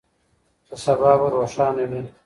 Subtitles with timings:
[0.67, 2.01] چې سبا به روښانه وي.